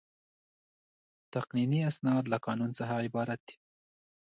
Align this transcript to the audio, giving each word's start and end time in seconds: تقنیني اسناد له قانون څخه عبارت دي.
تقنیني 1.33 1.79
اسناد 1.91 2.23
له 2.31 2.37
قانون 2.45 2.69
څخه 2.79 2.93
عبارت 3.07 3.39
دي. 3.47 3.55